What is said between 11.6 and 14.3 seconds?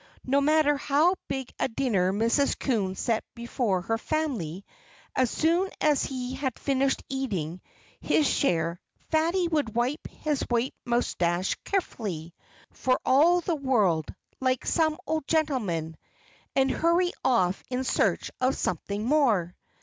carefully for all the world